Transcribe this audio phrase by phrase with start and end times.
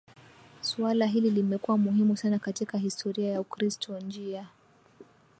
[0.61, 4.47] Suala hili limekuwa muhimu sana katika historia ya Ukristo Njia